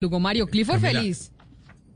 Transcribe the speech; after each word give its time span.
Lugo 0.00 0.20
Mario 0.20 0.46
Clifford 0.46 0.80
Camila. 0.80 1.00
feliz. 1.00 1.32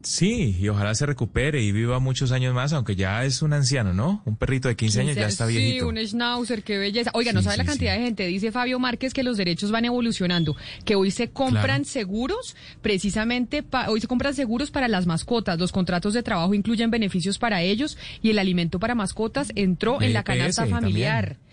Sí, 0.02 0.56
y 0.58 0.68
ojalá 0.68 0.92
se 0.96 1.06
recupere 1.06 1.62
y 1.62 1.70
viva 1.70 2.00
muchos 2.00 2.32
años 2.32 2.52
más, 2.52 2.72
aunque 2.72 2.96
ya 2.96 3.24
es 3.24 3.40
un 3.42 3.52
anciano, 3.52 3.94
¿no? 3.94 4.20
Un 4.24 4.34
perrito 4.36 4.66
de 4.66 4.74
15 4.74 5.02
años 5.02 5.14
ya 5.14 5.28
está 5.28 5.46
Sí, 5.46 5.54
viejito. 5.56 5.86
un 5.86 5.96
schnauzer, 5.96 6.64
qué 6.64 6.76
belleza. 6.78 7.12
Oiga, 7.14 7.32
no 7.32 7.38
Sí, 7.38 7.44
sabe 7.44 7.58
la 7.58 7.62
sí, 7.62 7.68
cantidad 7.68 7.94
sí. 7.94 8.00
de 8.00 8.04
gente. 8.06 8.26
Dice 8.26 8.50
Fabio 8.50 8.80
Márquez 8.80 9.14
que 9.14 9.22
los 9.22 9.36
derechos 9.36 9.70
van 9.70 9.84
evolucionando, 9.84 10.56
que 10.84 10.96
hoy 10.96 11.12
se 11.12 11.30
compran 11.30 11.62
Claro. 11.62 11.84
seguros, 11.84 12.56
precisamente, 12.80 13.62
pa- 13.62 13.88
hoy 13.88 14.00
se 14.00 14.08
compran 14.08 14.34
seguros 14.34 14.72
para 14.72 14.88
las 14.88 15.06
mascotas. 15.06 15.60
Los 15.60 15.70
contratos 15.70 16.12
de 16.14 16.24
trabajo 16.24 16.52
incluyen 16.54 16.90
beneficios 16.90 17.38
para 17.38 17.62
ellos 17.62 17.96
y 18.20 18.30
el 18.30 18.40
alimento 18.40 18.80
para 18.80 18.96
mascotas 18.96 19.52
entró 19.54 20.02
en 20.02 20.12
la 20.14 20.24
canasta 20.24 20.66
familiar. 20.66 21.36
también. 21.36 21.52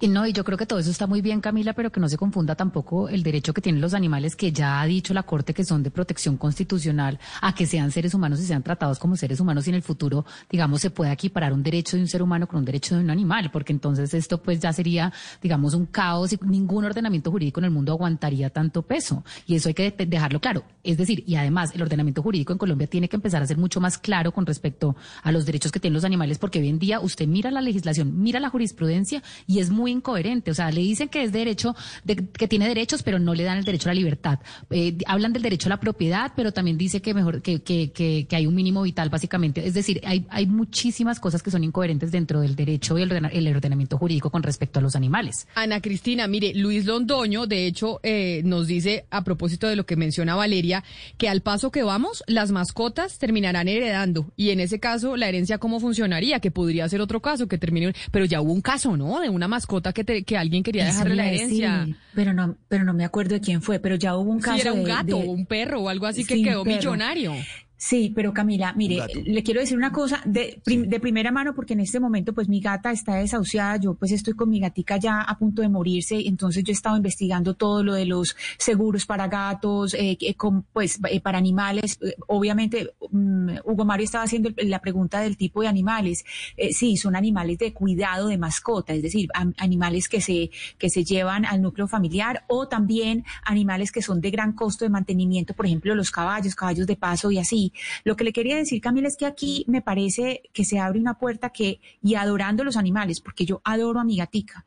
Y 0.00 0.06
no, 0.06 0.24
y 0.28 0.32
yo 0.32 0.44
creo 0.44 0.56
que 0.56 0.64
todo 0.64 0.78
eso 0.78 0.92
está 0.92 1.08
muy 1.08 1.20
bien, 1.22 1.40
Camila, 1.40 1.72
pero 1.72 1.90
que 1.90 1.98
no 1.98 2.08
se 2.08 2.16
confunda 2.16 2.54
tampoco 2.54 3.08
el 3.08 3.24
derecho 3.24 3.52
que 3.52 3.60
tienen 3.60 3.80
los 3.80 3.94
animales, 3.94 4.36
que 4.36 4.52
ya 4.52 4.80
ha 4.80 4.86
dicho 4.86 5.12
la 5.12 5.24
Corte 5.24 5.52
que 5.52 5.64
son 5.64 5.82
de 5.82 5.90
protección 5.90 6.36
constitucional, 6.36 7.18
a 7.40 7.52
que 7.52 7.66
sean 7.66 7.90
seres 7.90 8.14
humanos 8.14 8.38
y 8.38 8.44
sean 8.44 8.62
tratados 8.62 9.00
como 9.00 9.16
seres 9.16 9.40
humanos 9.40 9.66
y 9.66 9.70
en 9.70 9.74
el 9.74 9.82
futuro, 9.82 10.24
digamos, 10.48 10.82
se 10.82 10.90
pueda 10.90 11.12
equiparar 11.12 11.52
un 11.52 11.64
derecho 11.64 11.96
de 11.96 12.02
un 12.02 12.08
ser 12.08 12.22
humano 12.22 12.46
con 12.46 12.60
un 12.60 12.64
derecho 12.64 12.94
de 12.94 13.02
un 13.02 13.10
animal, 13.10 13.50
porque 13.50 13.72
entonces 13.72 14.14
esto 14.14 14.40
pues 14.40 14.60
ya 14.60 14.72
sería, 14.72 15.12
digamos, 15.42 15.74
un 15.74 15.86
caos 15.86 16.32
y 16.32 16.38
ningún 16.46 16.84
ordenamiento 16.84 17.32
jurídico 17.32 17.58
en 17.58 17.64
el 17.64 17.72
mundo 17.72 17.90
aguantaría 17.90 18.50
tanto 18.50 18.82
peso. 18.82 19.24
Y 19.48 19.56
eso 19.56 19.66
hay 19.68 19.74
que 19.74 19.90
de- 19.90 20.06
dejarlo 20.06 20.40
claro. 20.40 20.62
Es 20.84 20.96
decir, 20.96 21.24
y 21.26 21.34
además 21.34 21.72
el 21.74 21.82
ordenamiento 21.82 22.22
jurídico 22.22 22.52
en 22.52 22.58
Colombia 22.58 22.86
tiene 22.86 23.08
que 23.08 23.16
empezar 23.16 23.42
a 23.42 23.46
ser 23.48 23.58
mucho 23.58 23.80
más 23.80 23.98
claro 23.98 24.30
con 24.30 24.46
respecto 24.46 24.94
a 25.24 25.32
los 25.32 25.44
derechos 25.44 25.72
que 25.72 25.80
tienen 25.80 25.94
los 25.94 26.04
animales, 26.04 26.38
porque 26.38 26.60
hoy 26.60 26.68
en 26.68 26.78
día 26.78 27.00
usted 27.00 27.26
mira 27.26 27.50
la 27.50 27.60
legislación, 27.62 28.22
mira 28.22 28.38
la 28.38 28.48
jurisprudencia 28.48 29.24
y 29.48 29.58
es 29.58 29.70
muy 29.70 29.87
incoherente. 29.88 30.50
O 30.50 30.54
sea, 30.54 30.70
le 30.70 30.80
dicen 30.80 31.08
que 31.08 31.22
es 31.22 31.32
derecho, 31.32 31.74
de- 32.04 32.16
que 32.28 32.48
tiene 32.48 32.68
derechos, 32.68 33.02
pero 33.02 33.18
no 33.18 33.34
le 33.34 33.44
dan 33.44 33.58
el 33.58 33.64
derecho 33.64 33.88
a 33.88 33.92
la 33.92 33.98
libertad. 33.98 34.38
Eh, 34.70 34.96
hablan 35.06 35.32
del 35.32 35.42
derecho 35.42 35.68
a 35.68 35.70
la 35.70 35.80
propiedad, 35.80 36.32
pero 36.36 36.52
también 36.52 36.78
dice 36.78 37.00
que 37.02 37.14
mejor 37.14 37.42
que, 37.42 37.60
que, 37.62 37.90
que, 37.92 38.26
que 38.28 38.36
hay 38.36 38.46
un 38.46 38.54
mínimo 38.54 38.82
vital, 38.82 39.08
básicamente. 39.10 39.66
Es 39.66 39.74
decir, 39.74 40.00
hay, 40.04 40.26
hay 40.30 40.46
muchísimas 40.46 41.20
cosas 41.20 41.42
que 41.42 41.50
son 41.50 41.64
incoherentes 41.64 42.10
dentro 42.12 42.40
del 42.40 42.54
derecho 42.56 42.98
y 42.98 43.02
el, 43.02 43.10
ordena- 43.10 43.30
el 43.32 43.48
ordenamiento 43.54 43.96
jurídico 43.98 44.30
con 44.30 44.42
respecto 44.42 44.78
a 44.78 44.82
los 44.82 44.96
animales. 44.96 45.46
Ana 45.54 45.80
Cristina, 45.80 46.26
mire, 46.26 46.52
Luis 46.54 46.84
Londoño, 46.86 47.46
de 47.46 47.66
hecho, 47.66 48.00
eh, 48.02 48.42
nos 48.44 48.66
dice, 48.66 49.06
a 49.10 49.24
propósito 49.24 49.66
de 49.68 49.76
lo 49.76 49.86
que 49.86 49.96
menciona 49.96 50.34
Valeria, 50.34 50.82
que 51.16 51.28
al 51.28 51.40
paso 51.42 51.70
que 51.70 51.82
vamos, 51.82 52.22
las 52.26 52.50
mascotas 52.50 53.18
terminarán 53.18 53.68
heredando. 53.68 54.26
Y 54.36 54.50
en 54.50 54.60
ese 54.60 54.80
caso, 54.80 55.16
la 55.16 55.28
herencia, 55.28 55.58
¿cómo 55.58 55.80
funcionaría? 55.80 56.40
Que 56.40 56.50
podría 56.50 56.88
ser 56.88 57.00
otro 57.00 57.20
caso, 57.20 57.46
que 57.48 57.58
termine... 57.58 57.94
Pero 58.10 58.24
ya 58.24 58.40
hubo 58.40 58.52
un 58.52 58.60
caso, 58.60 58.96
¿no? 58.96 59.20
De 59.20 59.28
una 59.28 59.48
mascota 59.48 59.77
que, 59.82 60.04
te- 60.04 60.22
que 60.24 60.36
alguien 60.36 60.62
quería 60.62 60.84
Eso 60.84 60.92
dejarle 60.92 61.14
la 61.16 61.22
a 61.24 61.26
decir, 61.30 61.64
herencia. 61.64 61.96
pero 62.14 62.32
no, 62.34 62.56
pero 62.68 62.84
no 62.84 62.92
me 62.94 63.04
acuerdo 63.04 63.34
de 63.34 63.40
quién 63.40 63.62
fue, 63.62 63.78
pero 63.78 63.94
ya 63.96 64.16
hubo 64.16 64.30
un 64.30 64.40
caso 64.40 64.56
Si 64.56 64.60
era 64.62 64.72
un 64.72 64.84
de- 64.84 64.90
gato 64.90 65.06
de- 65.06 65.12
o 65.14 65.18
un 65.30 65.46
perro 65.46 65.80
o 65.80 65.88
algo 65.88 66.06
así 66.06 66.24
que 66.24 66.42
quedó 66.42 66.62
perro. 66.64 66.76
millonario. 66.76 67.34
Sí, 67.80 68.12
pero 68.12 68.34
Camila, 68.34 68.72
mire, 68.72 68.96
le 69.24 69.42
quiero 69.44 69.60
decir 69.60 69.76
una 69.78 69.92
cosa 69.92 70.20
de, 70.24 70.60
prim- 70.64 70.88
de 70.88 70.98
primera 70.98 71.30
mano, 71.30 71.54
porque 71.54 71.74
en 71.74 71.80
este 71.80 72.00
momento, 72.00 72.32
pues 72.34 72.48
mi 72.48 72.60
gata 72.60 72.90
está 72.90 73.14
desahuciada, 73.14 73.76
yo 73.76 73.94
pues 73.94 74.10
estoy 74.10 74.34
con 74.34 74.50
mi 74.50 74.58
gatica 74.58 74.96
ya 74.96 75.20
a 75.22 75.38
punto 75.38 75.62
de 75.62 75.68
morirse, 75.68 76.16
entonces 76.26 76.64
yo 76.64 76.72
he 76.72 76.74
estado 76.74 76.96
investigando 76.96 77.54
todo 77.54 77.84
lo 77.84 77.94
de 77.94 78.04
los 78.04 78.34
seguros 78.58 79.06
para 79.06 79.28
gatos, 79.28 79.94
eh, 79.94 80.18
con- 80.36 80.64
pues 80.72 80.98
eh, 81.08 81.20
para 81.20 81.38
animales. 81.38 81.98
Eh, 82.02 82.14
Obviamente, 82.26 82.90
mm, 83.12 83.58
Hugo 83.64 83.84
Mario 83.84 84.04
estaba 84.04 84.24
haciendo 84.24 84.50
la 84.56 84.80
pregunta 84.80 85.20
del 85.20 85.36
tipo 85.36 85.62
de 85.62 85.68
animales. 85.68 86.24
Eh, 86.56 86.72
sí, 86.72 86.96
son 86.96 87.14
animales 87.14 87.58
de 87.58 87.72
cuidado 87.72 88.26
de 88.26 88.38
mascota, 88.38 88.92
es 88.92 89.02
decir, 89.02 89.28
animales 89.56 90.08
que 90.08 90.20
se, 90.20 90.50
que 90.78 90.90
se 90.90 91.04
llevan 91.04 91.44
al 91.44 91.62
núcleo 91.62 91.86
familiar 91.86 92.44
o 92.48 92.66
también 92.66 93.24
animales 93.44 93.92
que 93.92 94.02
son 94.02 94.20
de 94.20 94.32
gran 94.32 94.52
costo 94.52 94.84
de 94.84 94.88
mantenimiento, 94.90 95.54
por 95.54 95.66
ejemplo, 95.66 95.94
los 95.94 96.10
caballos, 96.10 96.56
caballos 96.56 96.88
de 96.88 96.96
paso 96.96 97.30
y 97.30 97.38
así. 97.38 97.67
Lo 98.04 98.16
que 98.16 98.24
le 98.24 98.32
quería 98.32 98.56
decir, 98.56 98.80
Camila, 98.80 99.08
es 99.08 99.16
que 99.16 99.26
aquí 99.26 99.64
me 99.68 99.82
parece 99.82 100.42
que 100.52 100.64
se 100.64 100.78
abre 100.78 100.98
una 100.98 101.18
puerta 101.18 101.50
que, 101.50 101.80
y 102.02 102.14
adorando 102.14 102.64
los 102.64 102.76
animales, 102.76 103.20
porque 103.20 103.44
yo 103.44 103.60
adoro 103.64 104.00
a 104.00 104.04
mi 104.04 104.16
gatica, 104.16 104.66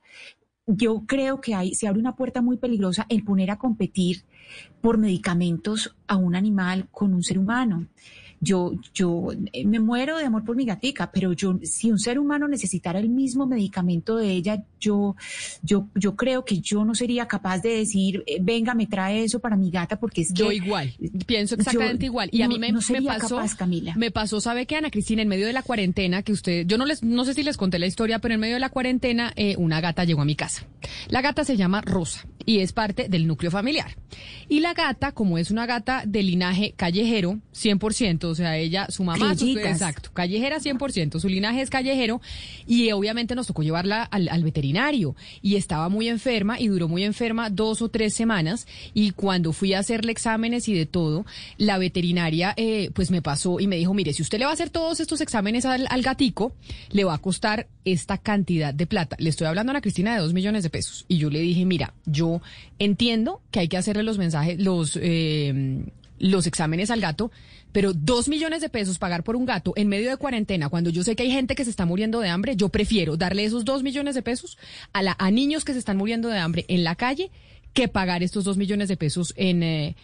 yo 0.68 1.04
creo 1.06 1.42
que 1.42 1.56
hay, 1.56 1.74
se 1.74 1.88
abre 1.88 2.00
una 2.00 2.16
puerta 2.16 2.42
muy 2.42 2.58
peligrosa 2.58 3.06
el 3.10 3.24
poner 3.24 3.52
a 3.52 3.58
competir 3.58 4.24
por 4.80 4.98
medicamentos 4.98 5.96
a 6.08 6.16
un 6.16 6.36
animal 6.36 6.88
con 6.92 7.14
un 7.14 7.24
ser 7.24 7.40
humano. 7.40 7.88
Yo, 8.44 8.74
yo 8.94 9.30
eh, 9.54 9.66
me 9.66 9.80
muero 9.80 10.18
de 10.18 10.26
amor 10.26 10.44
por 10.44 10.56
mi 10.56 10.66
gatica, 10.66 11.12
pero 11.12 11.34
yo, 11.34 11.60
si 11.64 11.92
un 11.92 12.00
ser 12.00 12.20
humano 12.20 12.48
necesitara 12.48 13.00
el 13.00 13.10
mismo 13.10 13.46
medicamento 13.46 14.18
de 14.18 14.32
ella, 14.32 14.64
yo, 14.80 15.16
yo, 15.62 15.88
yo 15.96 16.16
creo 16.16 16.44
que 16.44 16.60
yo 16.60 16.84
no 16.84 16.96
sería 16.96 17.28
capaz 17.28 17.60
de 17.60 17.70
decir, 17.78 18.24
eh, 18.26 18.40
venga, 18.42 18.74
me 18.74 18.88
trae 18.88 19.24
eso 19.24 19.40
para 19.40 19.56
mi 19.56 19.70
gata, 19.70 20.00
porque 20.00 20.22
es 20.22 20.34
Yo 20.34 20.50
que 20.50 20.56
igual, 20.56 20.94
pienso 21.26 21.56
exactamente 21.56 22.06
yo 22.06 22.12
igual. 22.12 22.30
Y 22.32 22.42
a 22.42 22.48
mí 22.48 22.58
me, 22.58 22.72
no 22.72 22.80
me 22.90 23.02
pasó, 23.04 23.36
capaz, 23.36 23.56
Camila. 23.56 23.94
me 23.96 24.12
pasó, 24.12 24.42
sabe 24.42 24.66
que 24.66 24.76
Ana 24.76 24.90
Cristina, 24.90 25.22
en 25.22 25.28
medio 25.28 25.46
de 25.46 25.54
la 25.54 25.62
cuarentena, 25.62 26.24
que 26.24 26.32
usted, 26.32 26.66
yo 26.66 26.78
no 26.78 26.86
les, 26.86 27.04
no 27.04 27.24
sé 27.26 27.34
si 27.34 27.44
les 27.44 27.58
conté 27.58 27.80
la 27.80 27.86
historia, 27.86 28.20
pero 28.20 28.34
en 28.34 28.40
medio 28.40 28.56
de 28.56 28.60
la 28.60 28.70
cuarentena, 28.70 29.32
eh, 29.36 29.56
una 29.58 29.82
gata 29.82 30.04
llegó 30.04 30.22
a 30.22 30.26
mi 30.26 30.36
casa. 30.36 30.66
La 31.10 31.22
gata 31.22 31.44
se 31.44 31.58
llama 31.58 31.82
Rosa 31.82 32.26
y 32.46 32.60
es 32.60 32.74
parte 32.74 33.08
del 33.10 33.28
núcleo 33.28 33.52
familiar. 33.52 33.96
Y 34.50 34.60
la 34.60 34.74
gata, 34.74 35.12
como 35.14 35.38
es 35.38 35.52
una 35.52 35.66
gata 35.66 36.04
de 36.06 36.24
linaje 36.24 36.74
callejero, 36.76 37.40
100%, 37.56 38.24
o 38.26 38.36
sea, 38.36 38.58
ella, 38.58 38.88
su 38.90 39.04
mamá, 39.04 39.36
su- 39.36 39.46
exacto, 39.70 40.10
callejera 40.14 40.58
100%, 40.60 41.20
su 41.20 41.30
linaje 41.30 41.62
es 41.62 41.70
callejero 41.70 42.22
y 42.68 42.92
obviamente 42.92 43.36
nos 43.36 43.48
tocó 43.48 43.64
llevarla 43.64 44.04
al, 44.04 44.30
al 44.30 44.44
veterinario 44.44 45.16
y 45.42 45.56
estaba 45.56 45.90
muy 45.90 46.08
enferma 46.08 46.60
y 46.60 46.68
duró 46.68 46.88
muy 46.88 47.04
enferma 47.04 47.50
dos 47.50 47.82
o 47.82 47.90
tres 47.90 48.14
semanas 48.14 48.68
y 48.94 49.12
cuando 49.12 49.54
fui 49.54 49.74
a 49.74 49.80
hacerle 49.80 50.12
exámenes 50.12 50.68
y 50.70 50.74
de 50.74 50.86
todo, 50.86 51.26
la 51.58 51.78
veterinaria 51.78 52.54
eh, 52.58 52.90
pues 52.94 53.12
me 53.12 53.22
pasó 53.22 53.60
y 53.60 53.68
me 53.68 53.78
dijo, 53.78 53.94
mire, 53.94 54.14
si 54.14 54.22
usted 54.22 54.40
le 54.40 54.46
va 54.46 54.52
a 54.52 54.54
hacer 54.54 54.70
todos 54.70 55.00
estos 55.00 55.22
exámenes 55.22 55.66
al, 55.66 55.88
al 55.90 56.02
gatico, 56.02 56.54
le 56.92 57.04
va 57.04 57.14
a 57.16 57.18
costar 57.18 57.68
esta 57.84 58.18
cantidad 58.18 58.74
de 58.74 58.86
plata. 58.88 59.16
Le 59.20 59.30
estoy 59.30 59.48
hablando 59.48 59.72
a 59.72 59.74
Ana 59.74 59.82
Cristina 59.82 60.14
de 60.14 60.22
dos 60.22 60.34
millones 60.34 60.64
de 60.64 60.70
pesos 60.70 61.06
y 61.08 61.18
yo 61.18 61.30
le 61.30 61.40
dije, 61.40 61.66
mira, 61.66 61.94
yo 62.06 62.31
entiendo 62.80 63.42
que 63.52 63.60
hay 63.60 63.68
que 63.68 63.78
hacerle 63.78 64.04
los 64.04 64.18
mensajes, 64.18 64.60
los... 64.60 64.98
eh, 65.02 65.84
los 66.24 66.46
exámenes 66.46 66.92
al 66.92 67.02
gato, 67.02 67.32
pero 67.72 67.94
dos 67.94 68.28
millones 68.28 68.62
de 68.62 68.70
pesos 68.70 69.00
pagar 69.00 69.24
por 69.24 69.36
un 69.36 69.48
gato 69.48 69.74
en 69.76 69.88
medio 69.88 70.08
de 70.12 70.18
cuarentena, 70.18 70.70
cuando 70.70 70.92
yo 70.92 71.02
sé 71.04 71.16
que 71.16 71.24
hay 71.24 71.32
gente 71.32 71.56
que 71.56 71.64
se 71.64 71.72
está 71.72 71.88
muriendo 71.88 72.20
de 72.20 72.30
hambre, 72.30 72.56
yo 72.56 72.70
prefiero 72.70 73.18
darle 73.18 73.44
esos 73.44 73.66
dos 73.66 73.82
millones 73.82 74.14
de 74.14 74.22
pesos 74.22 74.60
a, 74.94 75.02
la, 75.02 75.16
a 75.18 75.32
niños 75.32 75.66
que 75.66 75.74
se 75.74 75.80
están 75.80 75.98
muriendo 75.98 76.30
de 76.30 76.38
hambre 76.38 76.66
en 76.68 76.84
la 76.84 76.94
calle 76.94 77.32
que 77.74 77.88
pagar 77.88 78.22
estos 78.22 78.44
dos 78.44 78.56
millones 78.56 78.88
de 78.88 78.98
pesos 78.98 79.34
en... 79.36 79.64
eh, 79.64 79.96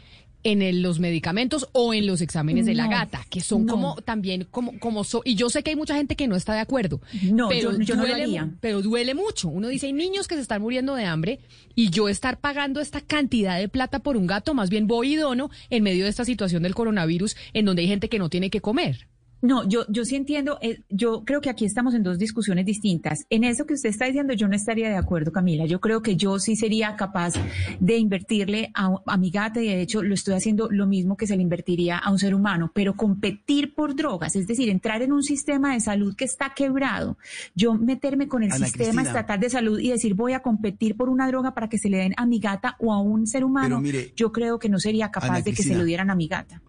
en 0.43 0.61
el- 0.61 0.81
los 0.81 0.99
medicamentos 0.99 1.67
o 1.73 1.93
en 1.93 2.05
los 2.07 2.21
exámenes 2.21 2.65
de 2.65 2.73
la 2.75 2.87
gata, 2.87 3.25
que 3.29 3.41
son 3.41 3.65
no. 3.65 3.73
como 3.73 3.95
también 3.97 4.47
como 4.49 4.77
como 4.79 5.03
so- 5.03 5.21
y 5.25 5.35
yo 5.35 5.49
sé 5.49 5.63
que 5.63 5.71
hay 5.71 5.75
mucha 5.75 5.95
gente 5.95 6.15
que 6.15 6.27
no 6.27 6.35
está 6.35 6.53
de 6.53 6.59
acuerdo. 6.59 7.01
No, 7.23 7.49
pero 7.49 7.71
yo- 7.73 7.79
yo 7.81 7.95
no 7.95 8.03
lo 8.03 8.07
duele, 8.09 8.23
haría. 8.23 8.49
pero 8.61 8.81
duele 8.81 9.13
mucho. 9.13 9.49
Uno 9.49 9.67
dice, 9.67 9.87
hay 9.87 9.93
niños 9.93 10.27
que 10.27 10.35
se 10.35 10.41
están 10.41 10.61
muriendo 10.61 10.95
de 10.95 11.05
hambre 11.05 11.39
y 11.75 11.89
yo 11.89 12.07
estar 12.07 12.39
pagando 12.39 12.79
esta 12.79 13.01
cantidad 13.01 13.57
de 13.59 13.67
plata 13.67 13.99
por 13.99 14.15
un 14.15 14.27
gato, 14.27 14.53
más 14.53 14.69
bien 14.69 14.87
voy 14.87 15.13
y 15.13 15.15
dono 15.15 15.49
en 15.69 15.83
medio 15.83 16.03
de 16.05 16.09
esta 16.09 16.23
situación 16.25 16.63
del 16.63 16.75
coronavirus 16.75 17.35
en 17.53 17.65
donde 17.65 17.81
hay 17.81 17.87
gente 17.87 18.07
que 18.09 18.19
no 18.19 18.29
tiene 18.29 18.49
que 18.49 18.61
comer. 18.61 19.07
No, 19.41 19.67
yo, 19.67 19.85
yo 19.89 20.03
sí 20.03 20.15
entiendo, 20.15 20.57
eh, 20.61 20.81
yo 20.89 21.23
creo 21.23 21.41
que 21.41 21.49
aquí 21.49 21.65
estamos 21.65 21.93
en 21.93 22.03
dos 22.03 22.17
discusiones 22.17 22.65
distintas. 22.65 23.25
En 23.29 23.43
eso 23.43 23.65
que 23.65 23.75
usted 23.75 23.89
está 23.89 24.05
diciendo, 24.05 24.33
yo 24.33 24.47
no 24.47 24.55
estaría 24.55 24.89
de 24.89 24.97
acuerdo, 24.97 25.31
Camila. 25.31 25.65
Yo 25.65 25.79
creo 25.79 26.01
que 26.01 26.15
yo 26.15 26.39
sí 26.39 26.55
sería 26.55 26.95
capaz 26.95 27.33
de 27.79 27.97
invertirle 27.97 28.71
a, 28.73 28.95
a 29.05 29.17
mi 29.17 29.29
gata 29.29 29.61
y 29.61 29.67
de 29.67 29.81
hecho 29.81 30.01
lo 30.01 30.13
estoy 30.13 30.33
haciendo 30.33 30.67
lo 30.71 30.87
mismo 30.87 31.17
que 31.17 31.27
se 31.27 31.35
le 31.35 31.43
invertiría 31.43 31.97
a 31.97 32.11
un 32.11 32.19
ser 32.19 32.33
humano, 32.33 32.71
pero 32.73 32.95
competir 32.95 33.75
por 33.75 33.95
drogas, 33.95 34.35
es 34.35 34.47
decir, 34.47 34.69
entrar 34.69 35.01
en 35.01 35.11
un 35.11 35.23
sistema 35.23 35.73
de 35.73 35.79
salud 35.79 36.15
que 36.15 36.25
está 36.25 36.53
quebrado, 36.55 37.17
yo 37.55 37.75
meterme 37.75 38.27
con 38.27 38.43
el 38.43 38.51
Ana 38.51 38.65
sistema 38.65 38.85
Cristina. 38.85 39.09
estatal 39.09 39.39
de 39.39 39.49
salud 39.49 39.79
y 39.79 39.89
decir 39.89 40.13
voy 40.15 40.33
a 40.33 40.41
competir 40.41 40.95
por 40.95 41.09
una 41.09 41.27
droga 41.27 41.53
para 41.53 41.69
que 41.69 41.77
se 41.77 41.89
le 41.89 41.97
den 41.97 42.13
a 42.17 42.25
mi 42.25 42.39
gata 42.39 42.75
o 42.79 42.93
a 42.93 43.01
un 43.01 43.27
ser 43.27 43.43
humano, 43.43 43.79
mire, 43.79 44.13
yo 44.15 44.31
creo 44.31 44.59
que 44.59 44.69
no 44.69 44.79
sería 44.79 45.11
capaz 45.11 45.27
Ana 45.27 45.41
de 45.41 45.53
que 45.53 45.63
se 45.63 45.75
lo 45.75 45.83
dieran 45.83 46.09
a 46.09 46.15
mi 46.15 46.27
gata. 46.27 46.61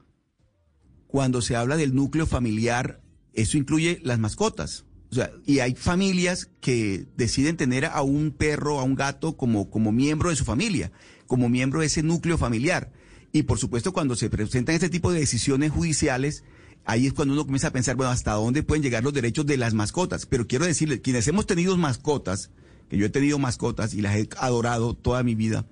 Cuando 1.08 1.42
se 1.42 1.56
habla 1.56 1.76
del 1.76 1.94
núcleo 1.94 2.26
familiar, 2.26 3.00
eso 3.32 3.58
incluye 3.58 4.00
las 4.04 4.18
mascotas. 4.18 4.84
O 5.10 5.14
sea, 5.14 5.32
y 5.46 5.60
hay 5.60 5.74
familias 5.74 6.50
que 6.60 7.06
deciden 7.16 7.56
tener 7.56 7.86
a 7.86 8.02
un 8.02 8.30
perro, 8.30 8.78
a 8.78 8.84
un 8.84 8.94
gato 8.94 9.36
como, 9.36 9.70
como 9.70 9.90
miembro 9.90 10.28
de 10.30 10.36
su 10.36 10.44
familia, 10.44 10.92
como 11.26 11.48
miembro 11.48 11.80
de 11.80 11.86
ese 11.86 12.02
núcleo 12.02 12.36
familiar. 12.36 12.92
Y 13.32 13.44
por 13.44 13.58
supuesto, 13.58 13.92
cuando 13.92 14.16
se 14.16 14.28
presentan 14.28 14.74
este 14.74 14.90
tipo 14.90 15.10
de 15.10 15.20
decisiones 15.20 15.72
judiciales, 15.72 16.44
ahí 16.84 17.06
es 17.06 17.14
cuando 17.14 17.32
uno 17.32 17.44
comienza 17.44 17.68
a 17.68 17.72
pensar, 17.72 17.96
bueno, 17.96 18.12
hasta 18.12 18.32
dónde 18.32 18.62
pueden 18.62 18.82
llegar 18.82 19.02
los 19.02 19.14
derechos 19.14 19.46
de 19.46 19.56
las 19.56 19.72
mascotas. 19.72 20.26
Pero 20.26 20.46
quiero 20.46 20.66
decirles, 20.66 21.00
quienes 21.00 21.26
hemos 21.26 21.46
tenido 21.46 21.74
mascotas, 21.78 22.50
que 22.90 22.98
yo 22.98 23.06
he 23.06 23.10
tenido 23.10 23.38
mascotas 23.38 23.94
y 23.94 24.02
las 24.02 24.14
he 24.14 24.28
adorado 24.38 24.92
toda 24.94 25.22
mi 25.22 25.34
vida, 25.34 25.64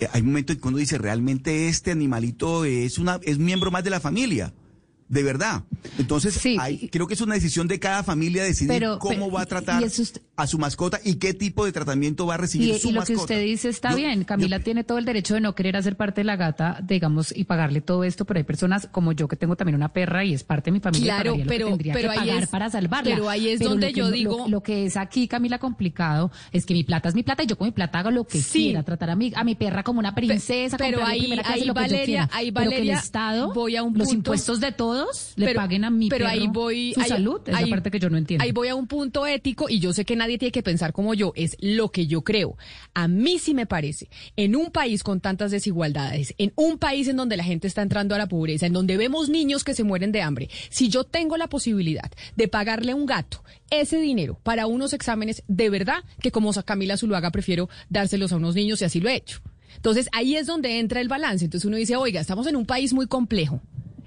eh, 0.00 0.08
hay 0.12 0.22
momentos 0.22 0.56
en 0.56 0.62
que 0.62 0.68
uno 0.68 0.78
dice, 0.78 0.98
realmente 0.98 1.68
este 1.68 1.92
animalito 1.92 2.64
es, 2.64 2.98
una, 2.98 3.20
es 3.22 3.38
miembro 3.38 3.70
más 3.70 3.84
de 3.84 3.90
la 3.90 4.00
familia. 4.00 4.52
De 5.08 5.22
verdad. 5.22 5.62
Entonces, 5.98 6.34
Sí. 6.34 6.56
hay- 6.58 6.88
creo 6.88 7.06
que 7.06 7.14
es 7.14 7.20
una 7.20 7.34
decisión 7.34 7.68
de 7.68 7.78
cada 7.78 8.02
familia 8.02 8.42
decidir 8.42 8.68
Pero- 8.72 8.98
cómo 8.98 9.14
pero- 9.14 9.30
va 9.30 9.42
a 9.42 9.46
tratar 9.46 9.82
usted- 9.82 10.22
a 10.36 10.46
su 10.46 10.58
mascota 10.58 10.98
y 11.04 11.16
qué 11.16 11.34
tipo 11.34 11.64
de 11.64 11.72
tratamiento 11.72 12.26
va 12.26 12.34
a 12.34 12.36
recibir 12.38 12.70
Y, 12.74 12.78
su 12.78 12.88
y 12.88 12.92
lo 12.92 13.02
que 13.04 13.12
mascota. 13.12 13.34
usted 13.34 13.44
dice 13.44 13.68
está 13.68 13.90
Yo- 13.90 13.96
bien. 13.96 14.24
Camila 14.24 14.58
yo- 14.58 14.64
tiene 14.64 14.82
todo 14.82 14.98
el 14.98 15.04
derecho 15.04 15.34
de 15.34 15.40
no 15.40 15.54
querer 15.54 15.76
hacer 15.76 15.96
parte 15.96 16.22
de 16.22 16.24
la 16.24 16.36
gata, 16.36 16.80
digamos, 16.82 17.32
y 17.36 17.44
pagarle 17.44 17.80
todo 17.82 18.02
esto, 18.02 18.24
pero 18.24 18.38
hay 18.38 18.44
personas 18.44 18.88
como 18.90 19.12
yo 19.12 19.28
que 19.28 19.36
tengo 19.36 19.56
también 19.56 19.76
una 19.76 19.92
perra 19.92 20.24
y 20.24 20.34
es 20.34 20.42
parte 20.42 20.70
de 20.70 20.72
mi 20.72 20.80
familia. 20.80 21.14
Claro, 21.16 21.32
pagaría 21.32 21.44
lo 21.44 21.50
que 21.50 21.56
pero- 21.56 21.68
tendría 21.68 21.92
pero 21.94 22.10
que 22.12 22.18
ahí 22.18 22.26
pagar 22.28 22.42
es- 22.44 22.48
para 22.48 22.70
salvarla. 22.70 23.14
pero 23.14 23.28
ahí 23.28 23.48
es 23.50 23.60
donde 23.60 23.88
lo 23.88 23.92
que 23.92 23.98
yo 24.00 24.10
digo- 24.10 24.38
Lo, 24.38 24.48
lo 24.48 24.62
que 24.62 24.86
es 24.86 24.96
aquí, 24.96 25.28
Camila, 25.28 25.58
complicado 25.58 26.32
es 26.50 26.66
que 26.66 26.74
mi 26.74 26.82
plata 26.82 27.08
es 27.10 27.14
mi 27.14 27.22
plata 27.22 27.44
y 27.44 27.46
yo 27.46 27.56
con 27.58 27.68
mi 27.68 27.72
plata 27.72 27.98
hago 28.00 28.10
lo 28.10 28.24
que 28.26 28.40
Sí. 28.40 28.64
quiera, 28.64 28.82
tratar 28.82 29.10
a 29.10 29.16
mi, 29.16 29.32
a 29.36 29.44
mi 29.44 29.54
perra 29.54 29.82
como 29.84 29.98
una 30.00 30.14
princesa, 30.14 30.76
pero 30.78 31.04
ahí- 31.04 31.30
ahí 31.44 31.64
lo 31.64 31.74
que 31.74 31.80
yo 31.80 31.94
Valeria- 31.94 32.30
ahí 32.32 32.50
pero 32.50 32.70
que 32.70 32.76
el 32.76 32.80
Valeria, 32.82 32.98
Estado, 32.98 33.52
voy 33.52 33.76
a 33.76 33.82
un 33.82 33.96
los 33.96 34.08
punto- 34.08 34.16
impuestos 34.32 34.60
de 34.60 34.72
todos, 34.94 35.32
le 35.36 35.46
Pero- 35.46 35.60
paguen 35.60 35.84
a 35.84 35.90
mi 35.90 36.08
pero 36.08 36.26
perro 36.26 36.38
ahí 36.40 36.46
voy, 36.48 36.94
su 36.94 37.00
ahí- 37.00 37.08
salud, 37.08 37.40
esa 37.46 37.58
ahí- 37.58 37.70
parte 37.70 37.90
que 37.90 37.98
yo 37.98 38.10
no 38.10 38.16
entiendo. 38.16 38.44
Ahí 38.44 38.52
voy 38.52 38.68
a 38.68 38.74
un 38.74 38.86
punto 38.86 39.26
ético 39.26 39.68
y 39.68 39.78
yo 39.80 39.92
sé 39.92 40.04
que 40.04 40.16
nadie 40.16 40.38
tiene 40.38 40.52
que 40.52 40.62
pensar 40.62 40.92
como 40.92 41.14
yo, 41.14 41.32
es 41.36 41.56
lo 41.60 41.90
que 41.90 42.06
yo 42.06 42.22
creo. 42.22 42.56
A 42.94 43.08
mí 43.08 43.38
sí 43.38 43.54
me 43.54 43.66
parece, 43.66 44.08
en 44.36 44.56
un 44.56 44.70
país 44.70 45.02
con 45.02 45.20
tantas 45.20 45.50
desigualdades, 45.50 46.34
en 46.38 46.52
un 46.56 46.78
país 46.78 47.08
en 47.08 47.16
donde 47.16 47.36
la 47.36 47.44
gente 47.44 47.66
está 47.66 47.82
entrando 47.82 48.14
a 48.14 48.18
la 48.18 48.28
pobreza, 48.28 48.66
en 48.66 48.72
donde 48.72 48.96
vemos 48.96 49.28
niños 49.28 49.64
que 49.64 49.74
se 49.74 49.84
mueren 49.84 50.12
de 50.12 50.22
hambre, 50.22 50.48
si 50.70 50.88
yo 50.88 51.04
tengo 51.04 51.36
la 51.36 51.48
posibilidad 51.48 52.10
de 52.36 52.48
pagarle 52.48 52.92
a 52.92 52.96
un 52.96 53.06
gato 53.06 53.42
ese 53.70 53.98
dinero 53.98 54.38
para 54.42 54.66
unos 54.66 54.92
exámenes, 54.92 55.42
de 55.48 55.70
verdad 55.70 56.04
que 56.20 56.30
como 56.30 56.52
Camila 56.64 56.96
Zuluaga 56.96 57.30
prefiero 57.32 57.68
dárselos 57.88 58.32
a 58.32 58.36
unos 58.36 58.54
niños 58.54 58.80
y 58.80 58.84
así 58.84 59.00
lo 59.00 59.08
he 59.08 59.16
hecho. 59.16 59.40
Entonces 59.76 60.08
ahí 60.12 60.36
es 60.36 60.46
donde 60.46 60.78
entra 60.78 61.00
el 61.00 61.08
balance. 61.08 61.44
Entonces 61.44 61.66
uno 61.66 61.76
dice, 61.76 61.96
oiga, 61.96 62.20
estamos 62.20 62.46
en 62.46 62.54
un 62.56 62.64
país 62.64 62.92
muy 62.92 63.06
complejo 63.06 63.60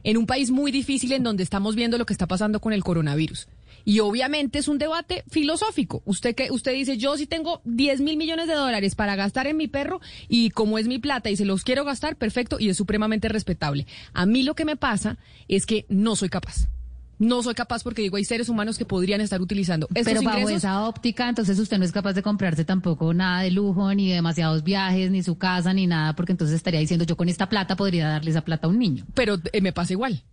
en 0.08 0.16
un 0.16 0.26
país 0.26 0.52
muy 0.52 0.72
difícil 0.72 1.12
en 1.12 1.24
donde 1.24 1.44
estamos 1.44 1.76
viendo 1.76 1.98
lo 1.98 2.06
que 2.06 2.14
está 2.14 2.28
pasando 2.28 2.62
con 2.62 2.72
el 2.72 2.82
coronavirus. 2.82 3.50
Y 3.84 4.00
obviamente 4.00 4.58
es 4.58 4.70
un 4.70 4.78
debate 4.78 5.26
filosófico. 5.30 6.02
Usted 6.06 6.34
que 6.34 6.50
usted 6.50 6.72
dice, 6.72 6.98
yo 6.98 7.18
sí 7.18 7.28
tengo 7.28 7.60
10 7.66 8.00
mil 8.00 8.16
millones 8.16 8.48
de 8.48 8.54
dólares 8.54 8.96
para 8.96 9.18
gastar 9.18 9.48
en 9.48 9.58
mi 9.58 9.68
perro 9.68 10.00
y 10.30 10.52
como 10.52 10.78
es 10.78 10.88
mi 10.88 10.98
plata 10.98 11.30
y 11.30 11.36
se 11.36 11.44
los 11.44 11.66
quiero 11.66 11.84
gastar, 11.84 12.16
perfecto 12.16 12.56
y 12.58 12.70
es 12.70 12.78
supremamente 12.78 13.28
respetable. 13.28 13.86
A 14.14 14.26
mí 14.26 14.44
lo 14.44 14.56
que 14.56 14.64
me 14.64 14.78
pasa 14.78 15.18
es 15.50 15.66
que 15.66 15.86
no 15.90 16.16
soy 16.16 16.30
capaz. 16.30 16.70
No 17.20 17.42
soy 17.42 17.56
capaz 17.56 17.84
porque 17.84 18.04
digo, 18.04 18.18
hay 18.18 18.26
seres 18.26 18.48
humanos 18.48 18.78
que 18.78 18.86
podrían 18.86 19.22
estar 19.22 19.42
utilizando 19.42 19.88
estos 19.96 20.06
Pero 20.06 20.22
bajo 20.22 20.40
ingresos. 20.40 20.64
esa 20.64 20.86
óptica, 20.88 21.28
entonces 21.28 21.58
usted 21.58 21.78
no 21.80 21.86
es 21.86 21.92
capaz 21.92 22.14
de 22.14 22.22
comprarse 22.22 22.64
tampoco 22.64 23.14
nada 23.14 23.42
de 23.42 23.50
lujo, 23.52 23.92
ni 23.96 24.12
demasiados 24.12 24.64
viajes, 24.64 25.10
ni 25.10 25.24
su 25.24 25.38
casa, 25.38 25.74
ni 25.74 25.88
nada, 25.88 26.16
porque 26.16 26.32
entonces 26.34 26.56
estaría 26.56 26.80
diciendo, 26.80 27.06
yo 27.06 27.18
con 27.18 27.28
esta 27.28 27.50
plata 27.50 27.76
podría 27.76 28.08
darle 28.08 28.30
esa 28.32 28.42
plata 28.42 28.68
a 28.68 28.70
un 28.70 28.78
niño. 28.78 29.06
Pero 29.16 29.38
eh, 29.52 29.62
me 29.62 29.74
pasa 29.74 29.94
igual. 29.94 30.24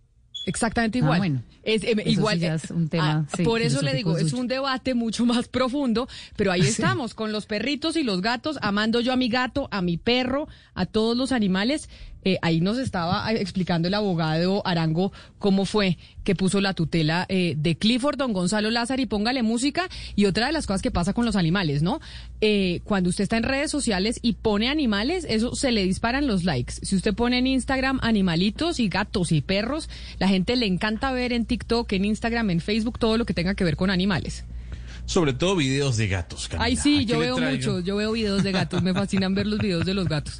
Exactamente 0.45 0.99
Ah, 0.99 1.01
igual. 1.01 1.17
bueno. 1.17 1.41
Es, 1.63 1.83
eh, 1.83 1.95
igual. 2.05 2.37
sí 2.39 2.45
eh, 2.45 2.53
es 2.53 2.69
un 2.69 2.87
tema, 2.87 3.25
sí, 3.35 3.41
por 3.43 3.61
eso 3.63 3.81
le 3.81 3.95
digo, 3.95 4.15
es 4.15 4.31
un 4.33 4.47
debate 4.47 4.93
mucho 4.93 5.25
más 5.25 5.47
profundo, 5.47 6.07
pero 6.35 6.51
ahí 6.51 6.61
estamos, 6.61 7.15
con 7.15 7.31
los 7.31 7.47
perritos 7.47 7.95
y 7.95 8.03
los 8.03 8.21
gatos, 8.21 8.59
amando 8.61 8.99
yo 9.01 9.11
a 9.11 9.15
mi 9.15 9.27
gato, 9.27 9.67
a 9.71 9.81
mi 9.81 9.97
perro, 9.97 10.47
a 10.75 10.85
todos 10.85 11.17
los 11.17 11.31
animales. 11.31 11.89
Eh, 12.25 12.37
ahí 12.41 12.59
nos 12.59 12.77
estaba 12.77 13.31
eh, 13.31 13.39
explicando 13.39 13.87
el 13.87 13.93
abogado 13.93 14.65
Arango 14.65 15.13
cómo 15.39 15.65
fue 15.65 15.97
que 16.23 16.35
puso 16.35 16.59
la 16.59 16.73
tutela 16.73 17.25
eh, 17.29 17.53
de 17.55 17.77
Clifford, 17.77 18.17
don 18.17 18.33
Gonzalo 18.33 18.71
Lázaro, 18.71 19.01
y 19.01 19.05
póngale 19.05 19.43
música. 19.43 19.87
Y 20.15 20.25
otra 20.25 20.47
de 20.47 20.51
las 20.51 20.65
cosas 20.65 20.81
que 20.81 20.91
pasa 20.91 21.13
con 21.13 21.23
los 21.23 21.35
animales, 21.35 21.83
¿no? 21.83 22.01
Eh, 22.41 22.81
cuando 22.83 23.09
usted 23.09 23.23
está 23.23 23.37
en 23.37 23.43
redes 23.43 23.71
sociales 23.71 24.19
y 24.21 24.33
pone 24.33 24.69
animales, 24.69 25.25
eso 25.29 25.55
se 25.55 25.71
le 25.71 25.83
disparan 25.83 26.27
los 26.27 26.43
likes. 26.43 26.73
Si 26.81 26.95
usted 26.95 27.13
pone 27.13 27.37
en 27.37 27.47
Instagram 27.47 27.99
animalitos 28.01 28.79
y 28.79 28.89
gatos 28.89 29.31
y 29.31 29.41
perros, 29.41 29.87
la 30.17 30.27
gente 30.27 30.55
le 30.55 30.65
encanta 30.65 31.11
ver 31.11 31.31
en 31.31 31.45
TikTok, 31.45 31.93
en 31.93 32.05
Instagram, 32.05 32.49
en 32.49 32.59
Facebook, 32.59 32.97
todo 32.97 33.17
lo 33.17 33.25
que 33.25 33.35
tenga 33.35 33.53
que 33.53 33.63
ver 33.63 33.77
con 33.77 33.91
animales. 33.91 34.45
Sobre 35.05 35.33
todo 35.33 35.55
videos 35.55 35.97
de 35.97 36.07
gatos. 36.07 36.47
Camila. 36.47 36.65
Ay, 36.65 36.75
sí, 36.75 37.05
yo 37.05 37.19
veo 37.19 37.37
muchos, 37.37 37.83
yo 37.83 37.95
veo 37.95 38.11
videos 38.11 38.41
de 38.41 38.51
gatos, 38.51 38.81
me 38.81 38.93
fascinan 38.93 39.35
ver 39.35 39.45
los 39.45 39.59
videos 39.59 39.85
de 39.85 39.93
los 39.93 40.07
gatos. 40.07 40.33